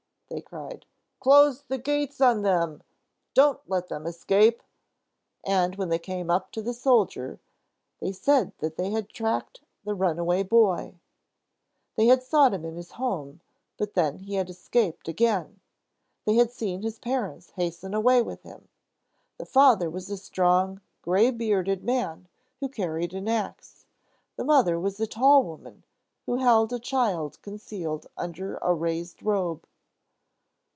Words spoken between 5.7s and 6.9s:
when they came up to the